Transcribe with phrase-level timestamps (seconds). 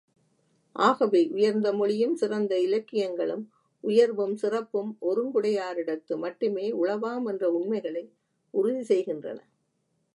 [0.75, 3.43] ஆகவே, உயர்ந்த மொழியும், சிறந்த இலக்கியங்களும்,
[3.83, 8.03] உயர்வும் சிறப்பும் ஒருங்குடையாரிடத்து மட்டுமே உளவாம் என்ற உண்மைகளை
[8.51, 9.39] உறுதி செய்கின்றன.